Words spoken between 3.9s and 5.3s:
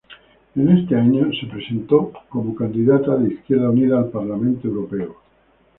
al Parlamento Europeo.